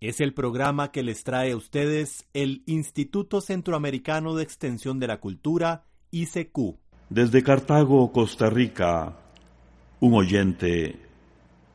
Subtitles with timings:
[0.00, 5.18] Es el programa que les trae a ustedes el Instituto Centroamericano de Extensión de la
[5.18, 6.76] Cultura, ICQ.
[7.10, 9.16] Desde Cartago, Costa Rica,
[9.98, 11.00] un oyente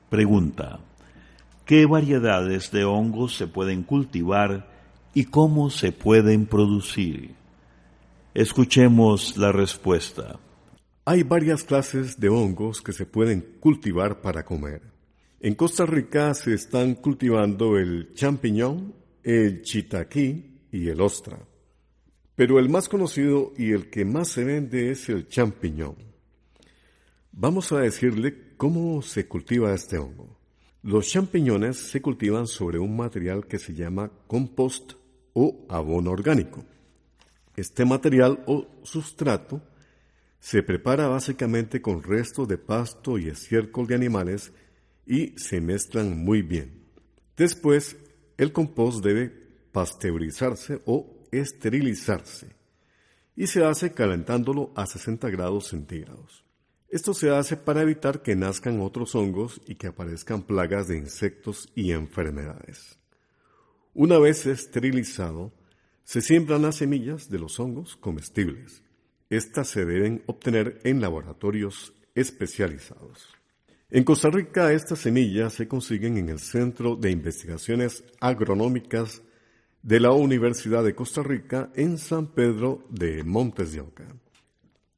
[0.09, 0.79] pregunta,
[1.65, 4.69] ¿qué variedades de hongos se pueden cultivar
[5.13, 7.35] y cómo se pueden producir?
[8.33, 10.39] Escuchemos la respuesta.
[11.03, 14.92] Hay varias clases de hongos que se pueden cultivar para comer.
[15.43, 21.37] En Costa Rica se están cultivando el champiñón, el chitaquí y el ostra.
[22.33, 25.97] Pero el más conocido y el que más se vende es el champiñón.
[27.33, 30.39] Vamos a decirle cómo se cultiva este hongo.
[30.81, 34.93] Los champiñones se cultivan sobre un material que se llama compost
[35.33, 36.63] o abono orgánico.
[37.57, 39.61] Este material o sustrato
[40.39, 44.53] se prepara básicamente con restos de pasto y estiércol de animales
[45.05, 46.83] y se mezclan muy bien.
[47.35, 47.97] Después,
[48.37, 49.31] el compost debe
[49.71, 52.55] pasteurizarse o esterilizarse
[53.35, 56.43] y se hace calentándolo a 60 grados centígrados.
[56.89, 61.71] Esto se hace para evitar que nazcan otros hongos y que aparezcan plagas de insectos
[61.73, 62.99] y enfermedades.
[63.95, 65.51] Una vez esterilizado,
[66.03, 68.83] se siembran las semillas de los hongos comestibles.
[69.29, 73.29] Estas se deben obtener en laboratorios especializados.
[73.95, 79.21] En Costa Rica estas semillas se consiguen en el Centro de Investigaciones Agronómicas
[79.83, 84.07] de la Universidad de Costa Rica en San Pedro de Montes de Oca.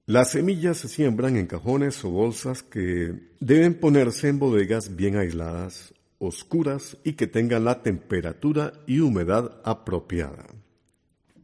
[0.06, 5.94] Las semillas se siembran en cajones o bolsas que deben ponerse en bodegas bien aisladas,
[6.18, 10.46] oscuras y que tengan la temperatura y humedad apropiada.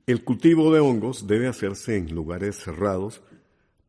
[0.08, 3.22] El cultivo de hongos debe hacerse en lugares cerrados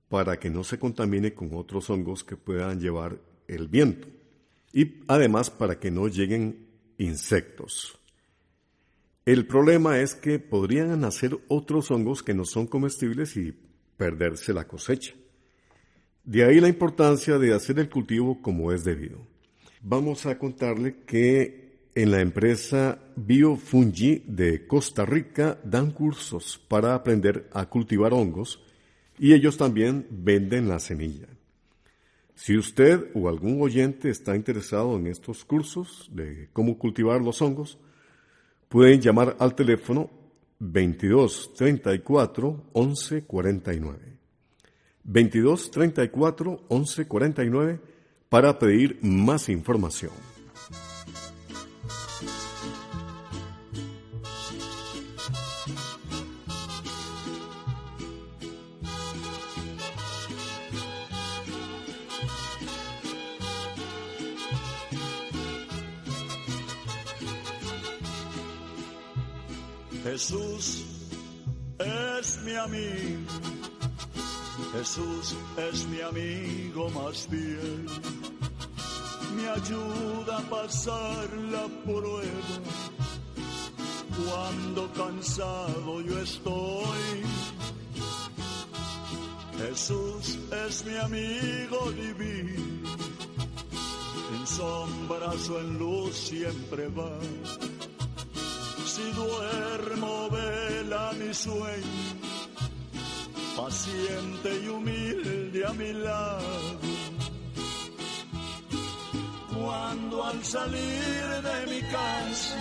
[0.08, 3.20] para que no se contamine con otros hongos que puedan llevar
[3.52, 4.08] el viento
[4.72, 6.66] y además para que no lleguen
[6.98, 7.98] insectos.
[9.24, 13.54] El problema es que podrían nacer otros hongos que no son comestibles y
[13.96, 15.14] perderse la cosecha.
[16.24, 19.18] De ahí la importancia de hacer el cultivo como es debido.
[19.80, 27.48] Vamos a contarle que en la empresa BioFungi de Costa Rica dan cursos para aprender
[27.52, 28.64] a cultivar hongos
[29.18, 31.28] y ellos también venden la semilla.
[32.34, 37.78] Si usted o algún oyente está interesado en estos cursos de cómo cultivar los hongos,
[38.68, 40.10] pueden llamar al teléfono
[40.58, 43.98] 22 34 11 49.
[45.04, 47.80] 22 34 11 49
[48.28, 50.31] para pedir más información.
[70.04, 70.84] Jesús
[71.78, 73.32] es mi amigo,
[74.72, 77.86] Jesús es mi amigo más fiel,
[79.36, 82.22] me ayuda a pasar la prueba.
[84.26, 87.22] Cuando cansado yo estoy.
[89.58, 92.90] Jesús es mi amigo divino,
[94.34, 97.18] en sombras o en luz siempre va.
[98.84, 99.61] Si duermo
[101.34, 102.18] sueño,
[103.56, 106.78] paciente y humilde a mi lado.
[109.54, 112.56] Cuando al salir de mi casa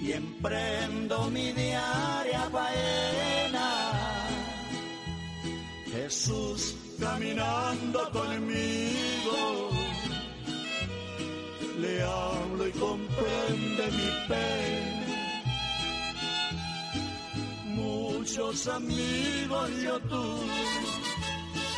[0.00, 3.92] y emprendo mi diaria faena,
[5.90, 9.70] Jesús caminando conmigo
[11.78, 14.91] le hablo y comprende mi pena.
[18.34, 20.64] Muchos amigos yo tuve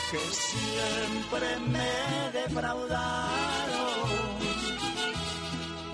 [0.08, 3.00] que siempre me defraudaron.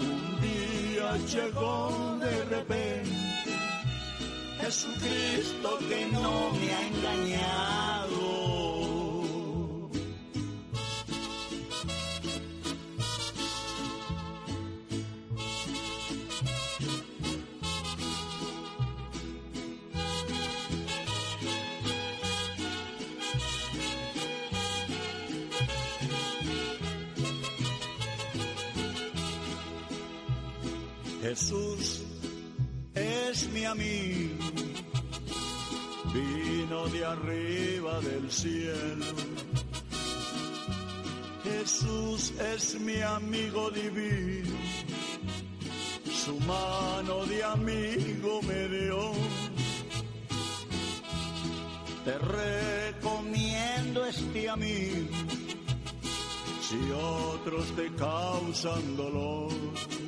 [0.00, 3.56] Un día llegó de repente
[4.60, 8.49] Jesucristo que no me ha engañado.
[31.30, 32.02] Jesús
[32.92, 34.46] es mi amigo,
[36.12, 39.06] vino de arriba del cielo.
[41.44, 44.58] Jesús es mi amigo divino,
[46.12, 49.12] su mano de amigo me dio.
[52.06, 55.16] Te recomiendo este amigo,
[56.60, 59.99] si otros te causan dolor.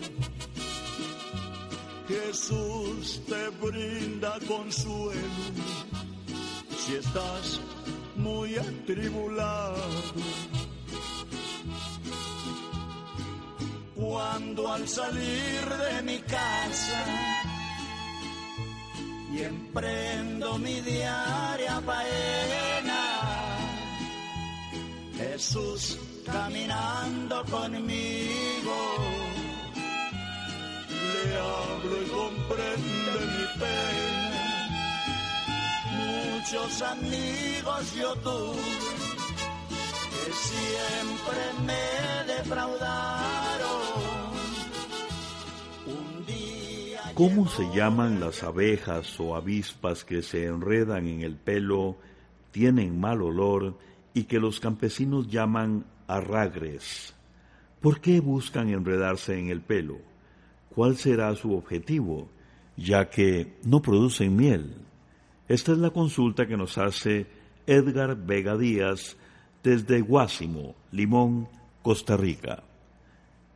[2.13, 5.45] Jesús te brinda consuelo
[6.79, 7.59] si estás
[8.17, 9.83] muy atribulado.
[13.95, 17.05] Cuando al salir de mi casa
[19.33, 23.05] y emprendo mi diaria faena,
[25.17, 29.02] Jesús caminando conmigo
[31.37, 34.23] hablo y comprende mi pena.
[35.97, 39.13] Muchos amigos yo tuve
[40.25, 43.83] que siempre me defraudaron.
[45.87, 51.97] Un día ¿Cómo se llaman las abejas o avispas que se enredan en el pelo,
[52.51, 53.79] tienen mal olor
[54.15, 57.15] y que los campesinos llaman arragres?
[57.81, 60.12] ¿Por qué buscan enredarse en el pelo?
[60.75, 62.29] ¿Cuál será su objetivo?
[62.77, 64.75] Ya que no producen miel.
[65.49, 67.27] Esta es la consulta que nos hace
[67.67, 69.17] Edgar Vega Díaz
[69.63, 71.49] desde Guásimo, Limón,
[71.83, 72.63] Costa Rica.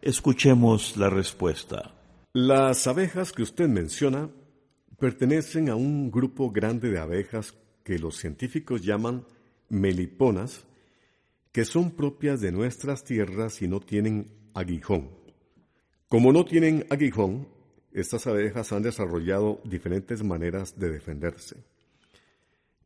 [0.03, 1.95] Escuchemos la respuesta.
[2.35, 4.29] Las abejas que usted menciona
[4.99, 9.25] pertenecen a un grupo grande de abejas que los científicos llaman
[9.71, 10.67] meliponas,
[11.51, 15.26] que son propias de nuestras tierras y no tienen aguijón.
[16.09, 17.49] Como no tienen aguijón,
[17.93, 21.57] estas abejas han desarrollado diferentes maneras de defenderse.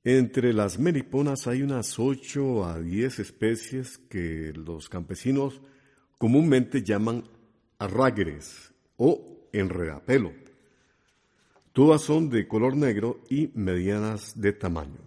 [0.04, 5.60] Entre las meliponas hay unas 8 a 10 especies que los campesinos
[6.16, 7.24] comúnmente llaman
[7.78, 10.32] arragres o enredapelo.
[11.74, 15.00] Todas son de color negro y medianas de tamaño.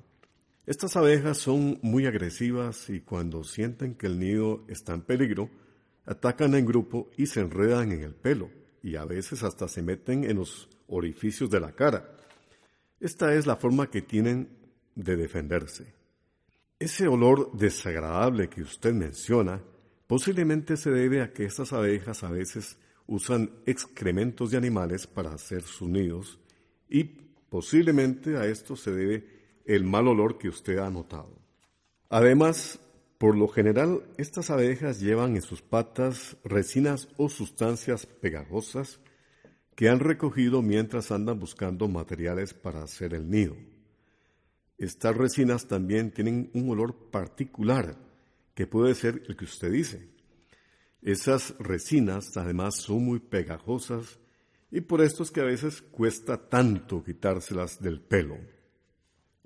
[0.68, 5.50] Estas abejas son muy agresivas y cuando sienten que el nido está en peligro,
[6.06, 8.50] atacan en grupo y se enredan en el pelo
[8.82, 12.18] y a veces hasta se meten en los orificios de la cara.
[13.00, 14.50] Esta es la forma que tienen
[14.96, 15.94] de defenderse.
[16.80, 19.62] Ese olor desagradable que usted menciona
[20.08, 22.78] posiblemente se debe a que estas abejas a veces
[23.08, 26.40] usan excrementos de animales para hacer sus nidos
[26.90, 29.28] y posiblemente a esto se debe
[29.66, 31.38] el mal olor que usted ha notado.
[32.10, 32.80] Además,
[33.24, 39.00] por lo general, estas abejas llevan en sus patas resinas o sustancias pegajosas
[39.76, 43.56] que han recogido mientras andan buscando materiales para hacer el nido.
[44.78, 47.96] Estas resinas también tienen un olor particular,
[48.54, 50.10] que puede ser el que usted dice.
[51.02, 54.20] Esas resinas además son muy pegajosas
[54.70, 58.36] y por esto es que a veces cuesta tanto quitárselas del pelo.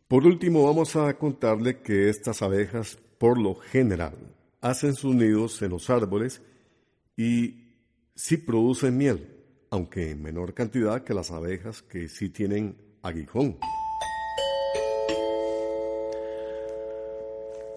[0.08, 4.16] Por último, vamos a contarle que estas abejas, por lo general,
[4.62, 6.42] hacen sus nidos en los árboles
[7.16, 7.68] y
[8.16, 9.28] sí producen miel,
[9.70, 13.58] aunque en menor cantidad que las abejas que sí tienen aguijón.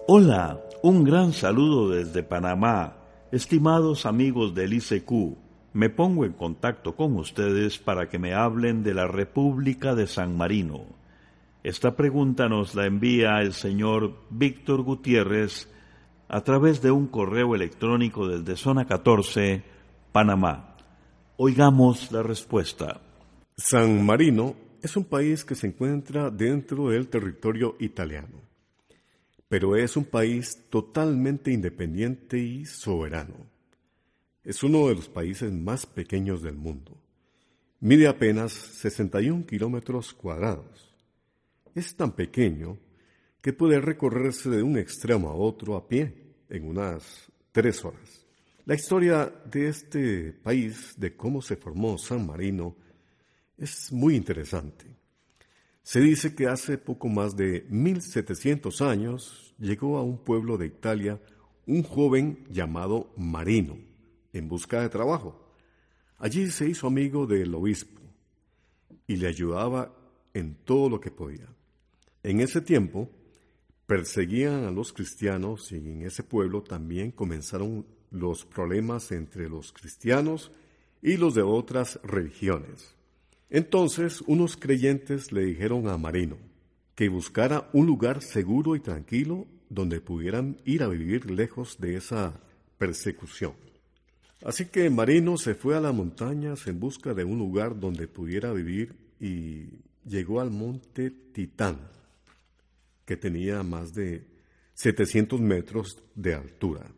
[0.07, 2.97] Hola, un gran saludo desde Panamá.
[3.31, 5.37] Estimados amigos del ICQ,
[5.73, 10.35] me pongo en contacto con ustedes para que me hablen de la República de San
[10.35, 11.00] Marino.
[11.63, 15.69] Esta pregunta nos la envía el señor Víctor Gutiérrez
[16.27, 19.61] a través de un correo electrónico desde Zona 14,
[20.11, 20.75] Panamá.
[21.37, 22.99] Oigamos la respuesta.
[23.55, 28.41] San Marino es un país que se encuentra dentro del territorio italiano,
[29.47, 33.35] pero es un país totalmente independiente y soberano.
[34.43, 36.97] Es uno de los países más pequeños del mundo.
[37.81, 40.90] Mide apenas 61 kilómetros cuadrados.
[41.73, 42.77] Es tan pequeño
[43.41, 46.13] que puede recorrerse de un extremo a otro a pie
[46.49, 48.25] en unas tres horas.
[48.65, 52.75] La historia de este país, de cómo se formó San Marino,
[53.57, 54.85] es muy interesante.
[55.81, 61.19] Se dice que hace poco más de 1700 años llegó a un pueblo de Italia
[61.65, 63.77] un joven llamado Marino
[64.33, 65.53] en busca de trabajo.
[66.17, 68.01] Allí se hizo amigo del obispo
[69.07, 69.95] y le ayudaba
[70.33, 71.47] en todo lo que podía.
[72.23, 73.09] En ese tiempo
[73.87, 80.51] perseguían a los cristianos y en ese pueblo también comenzaron los problemas entre los cristianos
[81.01, 82.95] y los de otras religiones.
[83.49, 86.37] Entonces unos creyentes le dijeron a Marino
[86.95, 92.39] que buscara un lugar seguro y tranquilo donde pudieran ir a vivir lejos de esa
[92.77, 93.53] persecución.
[94.43, 98.51] Así que Marino se fue a las montañas en busca de un lugar donde pudiera
[98.53, 99.67] vivir y
[100.05, 101.77] llegó al monte Titán,
[103.05, 104.25] que tenía más de
[104.73, 106.91] 700 metros de altura.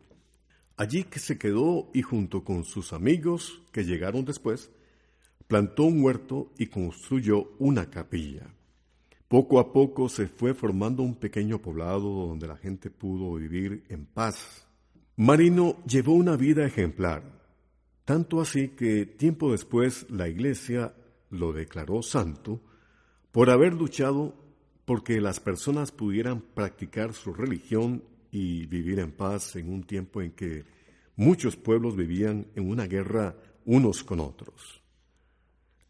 [0.76, 4.70] Allí que se quedó y junto con sus amigos que llegaron después,
[5.46, 8.52] plantó un huerto y construyó una capilla.
[9.28, 14.06] Poco a poco se fue formando un pequeño poblado donde la gente pudo vivir en
[14.06, 14.66] paz.
[15.16, 17.22] Marino llevó una vida ejemplar,
[18.04, 20.94] tanto así que tiempo después la iglesia
[21.30, 22.60] lo declaró santo
[23.32, 24.43] por haber luchado
[24.84, 30.32] porque las personas pudieran practicar su religión y vivir en paz en un tiempo en
[30.32, 30.64] que
[31.16, 34.82] muchos pueblos vivían en una guerra unos con otros.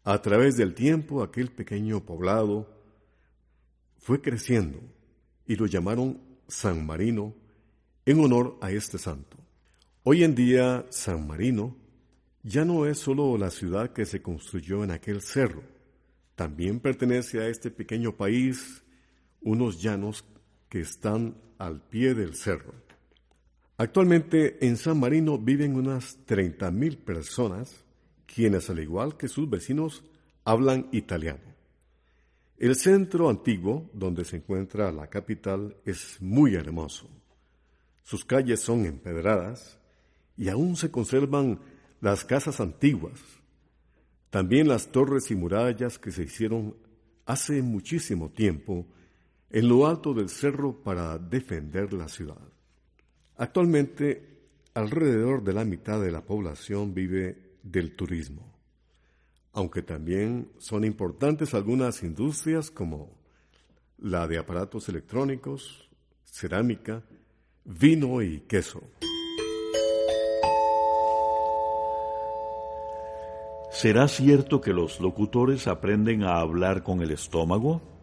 [0.03, 2.69] A través del tiempo, aquel pequeño poblado
[3.97, 4.79] fue creciendo
[5.47, 7.33] y lo llamaron San Marino
[8.05, 9.37] en honor a este santo.
[10.03, 11.75] Hoy en día, San Marino
[12.43, 15.63] ya no es solo la ciudad que se construyó en aquel cerro,
[16.35, 18.83] también pertenece a este pequeño país
[19.45, 20.25] unos llanos
[20.67, 22.73] que están al pie del cerro.
[23.77, 27.83] Actualmente en San Marino viven unas 30.000 personas
[28.25, 30.03] quienes al igual que sus vecinos
[30.43, 31.43] hablan italiano.
[32.57, 37.09] El centro antiguo, donde se encuentra la capital, es muy hermoso.
[38.03, 39.77] Sus calles son empedradas
[40.37, 41.59] y aún se conservan
[42.01, 43.19] las casas antiguas,
[44.29, 46.75] también las torres y murallas que se hicieron
[47.25, 48.85] hace muchísimo tiempo
[49.55, 52.41] en lo alto del cerro para defender la ciudad.
[53.37, 54.41] Actualmente,
[54.73, 58.51] alrededor de la mitad de la población vive del turismo,
[59.53, 63.17] aunque también son importantes algunas industrias como
[63.97, 65.89] la de aparatos electrónicos,
[66.25, 67.01] cerámica,
[67.63, 68.81] vino y queso.
[73.71, 77.94] ¿Será cierto que los locutores aprenden a hablar con el estómago?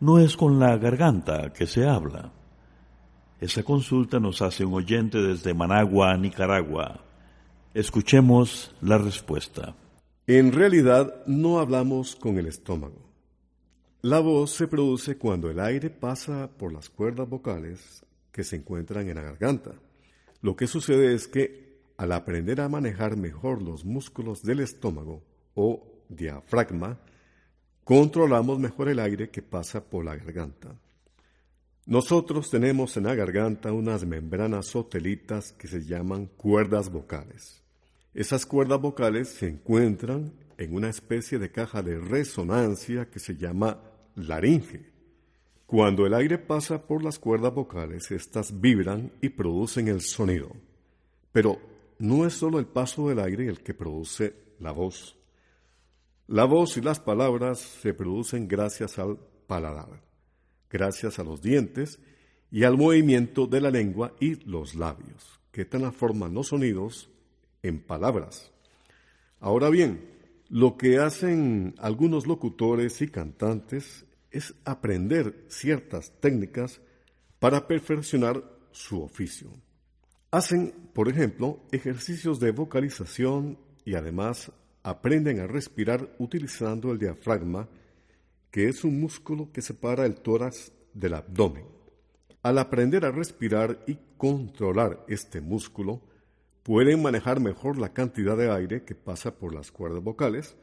[0.00, 2.32] No es con la garganta que se habla.
[3.40, 7.04] Esa consulta nos hace un oyente desde Managua, Nicaragua.
[7.74, 9.74] Escuchemos la respuesta.
[10.28, 13.08] En realidad no hablamos con el estómago.
[14.02, 19.08] La voz se produce cuando el aire pasa por las cuerdas vocales que se encuentran
[19.08, 19.72] en la garganta.
[20.42, 25.24] Lo que sucede es que al aprender a manejar mejor los músculos del estómago
[25.54, 27.00] o diafragma,
[27.88, 30.78] controlamos mejor el aire que pasa por la garganta.
[31.86, 37.62] Nosotros tenemos en la garganta unas membranas sotelitas que se llaman cuerdas vocales.
[38.12, 43.80] Esas cuerdas vocales se encuentran en una especie de caja de resonancia que se llama
[44.16, 44.92] laringe.
[45.64, 50.50] Cuando el aire pasa por las cuerdas vocales, éstas vibran y producen el sonido.
[51.32, 51.58] Pero
[51.98, 55.17] no es solo el paso del aire el que produce la voz.
[56.28, 60.08] La voz y las palabras se producen gracias al paladar
[60.70, 61.98] gracias a los dientes
[62.50, 67.10] y al movimiento de la lengua y los labios, que transforman los sonidos
[67.62, 68.52] en palabras.
[69.40, 70.08] Ahora bien,
[70.48, 76.80] lo que hacen algunos locutores y cantantes es aprender ciertas técnicas
[77.38, 79.50] para perfeccionar su oficio.
[80.30, 87.68] Hacen, por ejemplo, ejercicios de vocalización y además aprenden a respirar utilizando el diafragma
[88.50, 91.64] que es un músculo que separa el tórax del abdomen.
[92.42, 96.00] Al aprender a respirar y controlar este músculo,
[96.62, 100.56] pueden manejar mejor la cantidad de aire que pasa por las cuerdas vocales,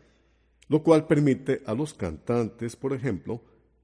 [0.67, 3.41] lo cual permite a los cantantes, por ejemplo,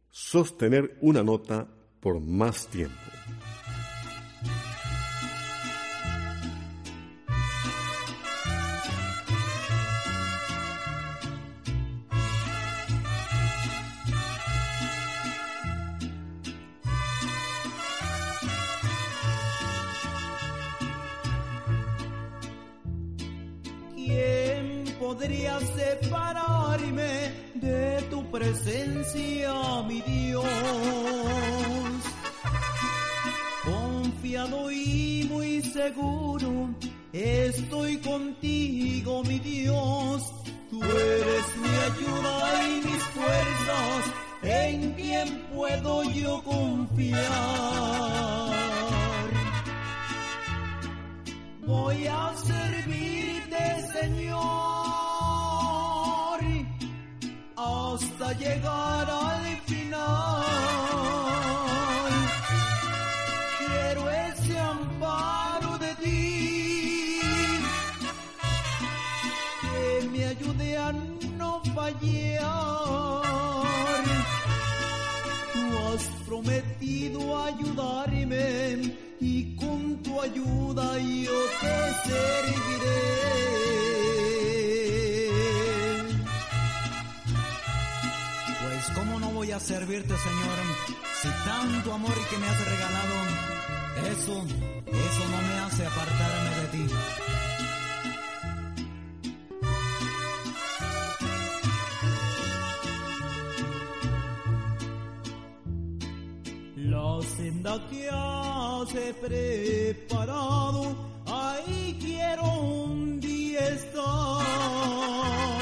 [0.10, 1.68] sostener una nota
[2.00, 2.96] por más tiempo.
[28.32, 29.54] Presencia,
[29.88, 30.46] mi Dios.
[33.64, 36.70] Confiado y muy seguro,
[37.14, 40.32] estoy contigo, mi Dios.
[40.70, 44.12] Tú eres mi ayuda y mis fuerzas,
[44.44, 47.22] en quien puedo yo confiar.
[51.66, 53.00] Voy a servirte,
[57.94, 60.44] hasta llegar al final.
[63.60, 67.20] Quiero ese amparo de ti
[69.62, 70.92] que me ayude a
[71.38, 73.24] no fallar.
[75.54, 83.50] Tú has prometido ayudarme y con tu ayuda yo te serviré.
[89.62, 90.58] Servirte, Señor,
[91.22, 93.15] si tanto amor y que me has regalado,
[94.12, 94.46] eso,
[94.88, 96.86] eso no me hace apartarme de ti.
[106.89, 108.89] La senda que has
[109.22, 110.96] preparado,
[111.27, 115.61] ahí quiero un día estar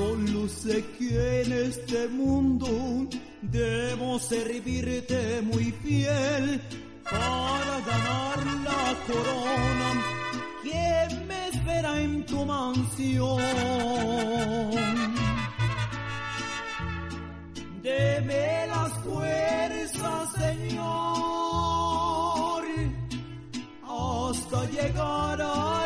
[0.00, 2.66] Solo sé que en este mundo
[3.42, 6.58] debo servirte muy fiel
[7.04, 8.38] para ganar
[8.68, 9.90] la corona
[10.62, 13.42] que me espera en tu mansión.
[17.82, 20.80] Deme las fuerzas, Señor,
[23.86, 25.79] hasta llegar al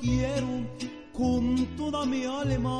[0.00, 0.66] quiero
[1.12, 2.78] con toda mi alma.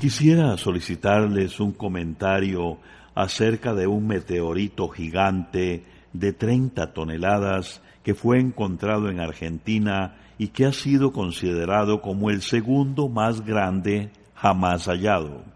[0.00, 2.78] Quisiera solicitarles un comentario
[3.14, 10.66] acerca de un meteorito gigante de 30 toneladas que fue encontrado en Argentina y que
[10.66, 15.55] ha sido considerado como el segundo más grande jamás hallado.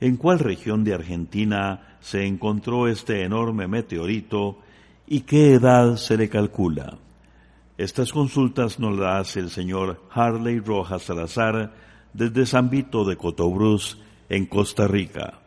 [0.00, 4.58] ¿En cuál región de Argentina se encontró este enorme meteorito
[5.06, 6.98] y qué edad se le calcula?
[7.78, 11.74] Estas consultas nos las hace el señor Harley Rojas Salazar
[12.12, 15.40] desde San Vito de Cotobruz, en Costa Rica.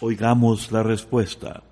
[0.00, 1.62] Oigamos la respuesta.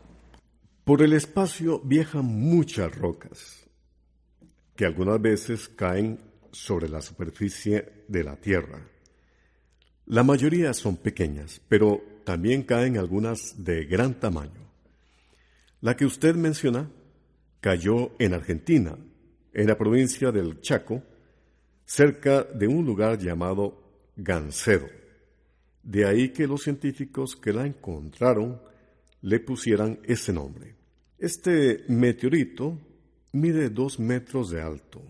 [0.85, 3.67] Por el espacio viajan muchas rocas
[4.75, 6.19] que algunas veces caen
[6.53, 8.81] sobre la superficie de la Tierra.
[10.11, 14.67] La mayoría son pequeñas, pero también caen algunas de gran tamaño.
[15.83, 16.91] La que usted menciona
[17.61, 18.97] cayó en Argentina,
[19.53, 21.03] en la provincia del Chaco,
[21.85, 23.83] cerca de un lugar llamado
[24.17, 24.87] Gancedo.
[25.83, 28.63] De ahí que los científicos que la encontraron
[29.21, 30.75] le pusieran ese nombre.
[31.19, 32.79] Este meteorito
[33.33, 35.03] mide dos metros de alto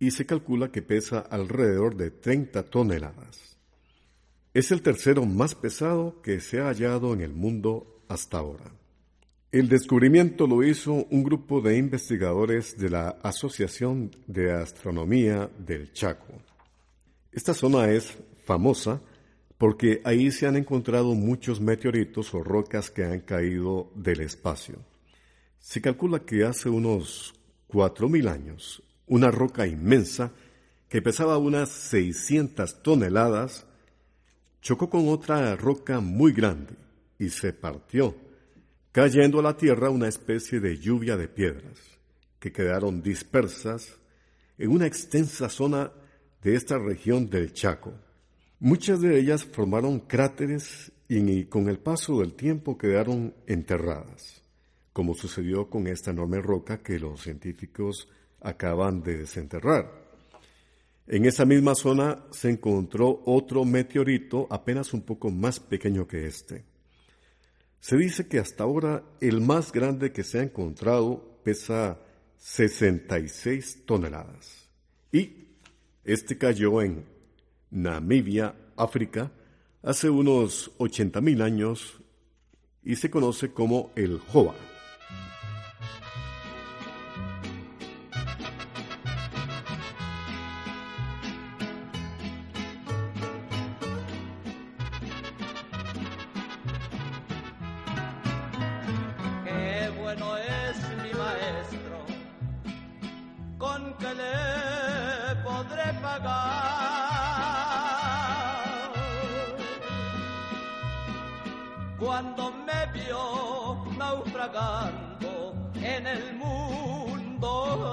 [0.00, 3.49] y se calcula que pesa alrededor de 30 toneladas.
[4.52, 8.72] Es el tercero más pesado que se ha hallado en el mundo hasta ahora.
[9.52, 16.34] El descubrimiento lo hizo un grupo de investigadores de la Asociación de Astronomía del Chaco.
[17.30, 19.00] Esta zona es famosa
[19.56, 24.80] porque ahí se han encontrado muchos meteoritos o rocas que han caído del espacio.
[25.60, 27.34] Se calcula que hace unos
[27.68, 30.32] 4.000 años, una roca inmensa
[30.88, 33.66] que pesaba unas 600 toneladas
[34.60, 36.74] chocó con otra roca muy grande
[37.18, 38.14] y se partió,
[38.92, 41.78] cayendo a la tierra una especie de lluvia de piedras
[42.38, 43.98] que quedaron dispersas
[44.58, 45.92] en una extensa zona
[46.42, 47.92] de esta región del Chaco.
[48.58, 54.42] Muchas de ellas formaron cráteres y con el paso del tiempo quedaron enterradas,
[54.92, 58.08] como sucedió con esta enorme roca que los científicos
[58.40, 59.99] acaban de desenterrar.
[61.12, 66.62] En esa misma zona se encontró otro meteorito apenas un poco más pequeño que este.
[67.80, 71.98] Se dice que hasta ahora el más grande que se ha encontrado pesa
[72.36, 74.68] 66 toneladas.
[75.10, 75.48] Y
[76.04, 77.04] este cayó en
[77.72, 79.32] Namibia, África,
[79.82, 82.00] hace unos 80.000 años
[82.84, 84.54] y se conoce como el Jova.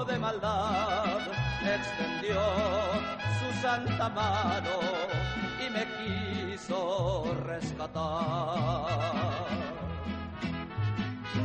[0.04, 1.18] De maldad
[1.62, 2.40] extendió
[3.38, 4.78] su santa mano
[5.64, 8.86] y me quiso rescatar.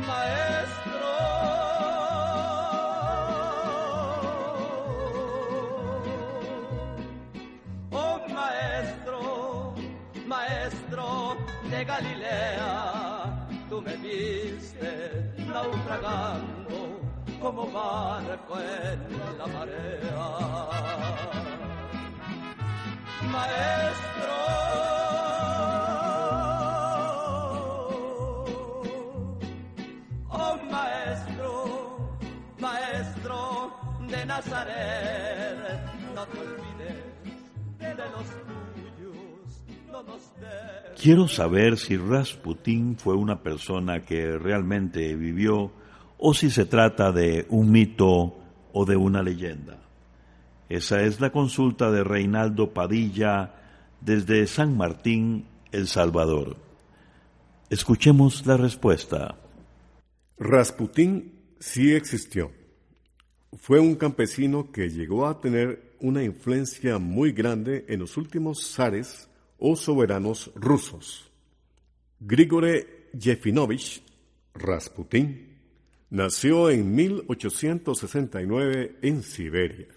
[0.06, 1.10] Maestro,
[7.90, 9.74] oh maestro,
[10.26, 11.36] maestro
[11.70, 16.53] de Galilea, tú me viste naufragando
[17.44, 20.70] como barco en la marea.
[23.30, 24.36] Maestro,
[30.30, 32.16] oh maestro,
[32.58, 33.72] maestro
[34.08, 35.58] de Nazaret,
[36.14, 37.04] no te olvides
[37.78, 38.26] de los
[38.96, 41.02] tuyos, no nos des.
[41.02, 45.83] Quiero saber si Rasputín fue una persona que realmente vivió
[46.26, 48.34] o si se trata de un mito
[48.72, 49.78] o de una leyenda.
[50.70, 53.56] Esa es la consulta de Reinaldo Padilla
[54.00, 56.56] desde San Martín, El Salvador.
[57.68, 59.36] Escuchemos la respuesta.
[60.38, 62.52] Rasputín sí existió.
[63.58, 69.28] Fue un campesino que llegó a tener una influencia muy grande en los últimos zares
[69.58, 71.30] o soberanos rusos.
[72.18, 74.02] Grigore Yefinovich
[74.54, 75.53] Rasputín
[76.14, 79.88] nació en 1869 en Siberia.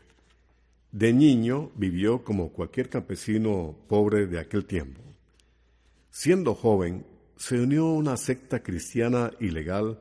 [0.91, 4.99] De niño vivió como cualquier campesino pobre de aquel tiempo.
[6.09, 9.99] Siendo joven, se unió a una secta cristiana ilegal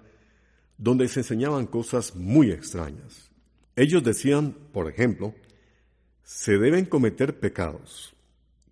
[0.79, 3.31] donde se enseñaban cosas muy extrañas.
[3.75, 5.35] Ellos decían, por ejemplo,
[6.23, 8.15] se deben cometer pecados,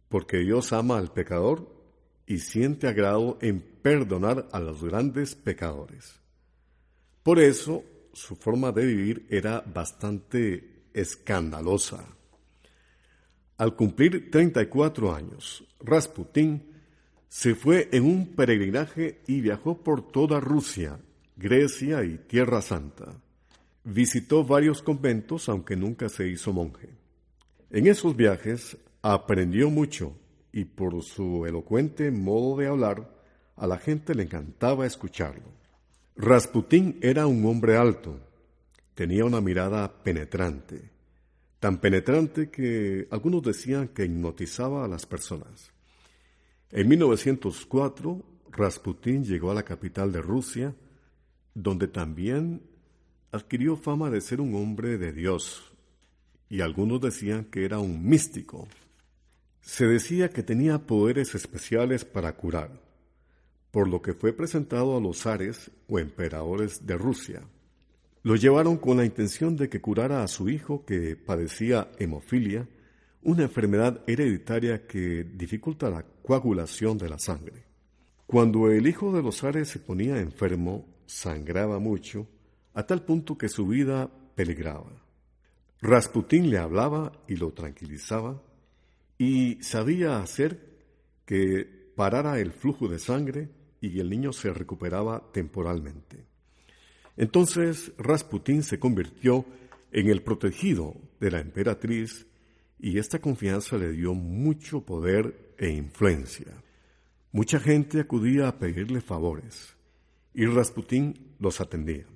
[0.09, 1.69] porque Dios ama al pecador
[2.27, 6.24] y siente agrado en perdonar a los grandes pecadores.
[7.25, 7.83] Por eso,
[8.13, 12.05] su forma de vivir era bastante escandalosa.
[13.57, 16.63] Al cumplir 34 años, Rasputín
[17.27, 21.01] se fue en un peregrinaje y viajó por toda Rusia,
[21.35, 23.07] Grecia y Tierra Santa.
[23.85, 26.91] Visitó varios conventos, aunque nunca se hizo monje.
[27.71, 30.15] En esos viajes aprendió mucho
[30.53, 33.11] y por su elocuente modo de hablar,
[33.57, 35.64] a la gente le encantaba escucharlo.
[36.17, 38.21] Rasputín era un hombre alto,
[38.95, 40.81] tenía una mirada penetrante,
[41.59, 45.73] tan penetrante que algunos decían que hipnotizaba a las personas.
[46.71, 48.23] En 1904,
[48.53, 50.73] Rasputín llegó a la capital de Rusia,
[51.53, 52.63] donde también
[53.33, 55.73] adquirió fama de ser un hombre de Dios,
[56.49, 58.69] y algunos decían que era un místico.
[59.63, 62.84] Se decía que tenía poderes especiales para curar,
[63.75, 67.43] por lo que fue presentado a los zares o emperadores de Rusia.
[68.23, 72.69] Lo llevaron con la intención de que curara a su hijo que padecía hemofilia,
[73.25, 77.65] una enfermedad hereditaria que dificulta la coagulación de la sangre.
[78.29, 82.29] Cuando el hijo de los zares se ponía enfermo, sangraba mucho,
[82.75, 85.03] a tal punto que su vida peligraba.
[85.83, 88.41] Rasputín le hablaba y lo tranquilizaba,
[89.19, 90.61] y sabía hacer
[91.27, 96.25] que parara el flujo de sangre y el niño se recuperaba temporalmente.
[97.17, 99.45] Entonces Rasputín se convirtió
[99.93, 102.27] en el protegido de la emperatriz
[102.79, 106.63] y esta confianza le dio mucho poder e influencia.
[107.33, 109.75] Mucha gente acudía a pedirle favores
[110.35, 112.07] y Rasputín los atendía.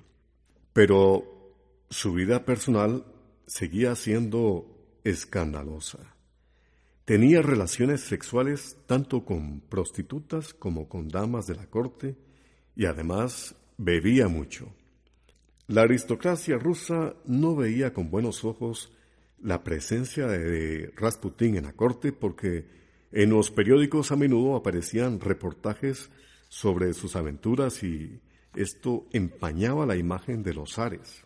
[0.73, 1.55] Pero
[1.89, 3.05] su vida personal
[3.47, 6.18] seguía siendo escandalosa.
[7.09, 12.19] Tenía relaciones sexuales tanto con prostitutas como con damas de la corte
[12.77, 14.75] y además bebía mucho.
[15.69, 18.93] La aristocracia rusa no veía con buenos ojos
[19.41, 22.67] la presencia de Rasputín en la corte porque
[23.11, 26.11] en los periódicos a menudo aparecían reportajes
[26.51, 28.21] sobre sus aventuras y
[28.55, 31.25] esto empañaba la imagen de los zares.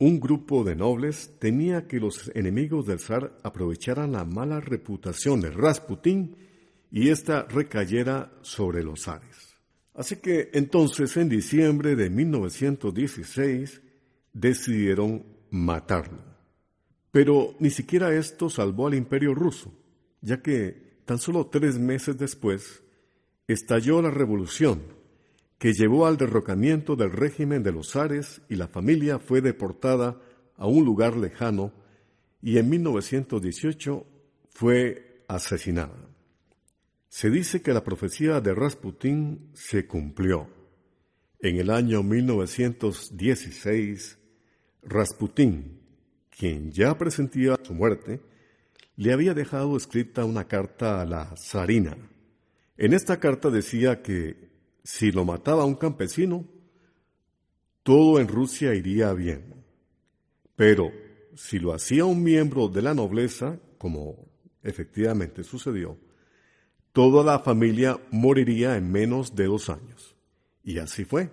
[0.00, 5.50] Un grupo de nobles temía que los enemigos del zar aprovecharan la mala reputación de
[5.50, 6.36] Rasputín
[6.92, 9.56] y ésta recayera sobre los zares.
[9.94, 13.80] Así que entonces en diciembre de 1916
[14.32, 16.22] decidieron matarlo.
[17.10, 19.72] Pero ni siquiera esto salvó al imperio ruso,
[20.20, 22.84] ya que tan solo tres meses después
[23.48, 24.97] estalló la revolución
[25.58, 30.20] que llevó al derrocamiento del régimen de los zares y la familia fue deportada
[30.56, 31.72] a un lugar lejano
[32.40, 34.06] y en 1918
[34.50, 35.98] fue asesinada.
[37.08, 40.48] Se dice que la profecía de Rasputín se cumplió.
[41.40, 44.18] En el año 1916,
[44.82, 45.80] Rasputín,
[46.30, 48.20] quien ya presentía su muerte,
[48.96, 51.96] le había dejado escrita una carta a la zarina.
[52.76, 54.47] En esta carta decía que
[54.88, 56.46] si lo mataba un campesino,
[57.82, 59.62] todo en Rusia iría bien.
[60.56, 60.90] Pero
[61.36, 64.30] si lo hacía un miembro de la nobleza, como
[64.62, 65.98] efectivamente sucedió,
[66.92, 70.16] toda la familia moriría en menos de dos años.
[70.64, 71.30] Y así fue,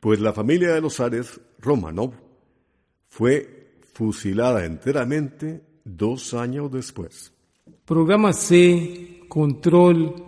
[0.00, 2.14] pues la familia de los zares Romanov
[3.10, 7.34] fue fusilada enteramente dos años después.
[7.84, 10.27] Programa C, Control